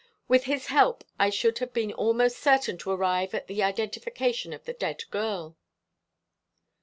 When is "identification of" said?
3.61-4.65